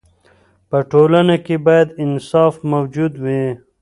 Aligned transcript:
په 0.69 0.77
ټولنه 0.91 1.35
کې 1.45 1.55
باید 1.67 1.87
انصاف 2.03 2.53
موجود 2.71 3.13
وي. 3.23 3.43